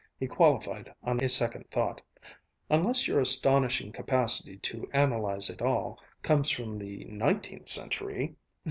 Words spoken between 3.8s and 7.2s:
capacity to analyze it all, comes from the